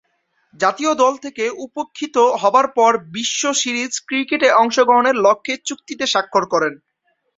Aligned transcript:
জাতীয় 0.53 0.91
দল 0.95 1.13
থেকে 1.25 1.43
উপেক্ষিত 1.65 2.15
হবার 2.41 2.67
পর 2.77 2.91
বিশ্ব 3.11 3.41
সিরিজ 3.61 3.93
ক্রিকেটে 4.07 4.47
অংশগ্রহণের 4.61 5.15
লক্ষ্যে 5.25 5.55
চুক্তিতে 5.67 6.05
স্বাক্ষর 6.07 6.43
করেন। 6.53 6.73